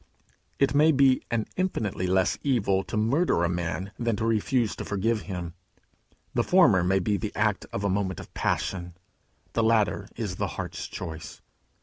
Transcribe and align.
It 0.57 0.73
may 0.73 0.91
be 0.91 1.21
an 1.29 1.45
infinitely 1.57 2.07
less 2.07 2.39
evil 2.41 2.83
to 2.85 2.97
murder 2.97 3.43
a 3.43 3.49
man 3.49 3.91
than 3.99 4.15
to 4.15 4.25
refuse 4.25 4.75
to 4.77 4.83
forgive 4.83 5.21
him. 5.29 5.53
The 6.33 6.41
former 6.43 6.83
may 6.83 6.97
be 6.97 7.17
the 7.17 7.31
act 7.35 7.67
of 7.71 7.83
a 7.83 7.87
moment 7.87 8.19
of 8.19 8.33
passion: 8.33 8.95
the 9.53 9.61
latter 9.61 10.07
is 10.15 10.37
the 10.37 10.47
heart's 10.57 10.87
choice. 10.87 11.43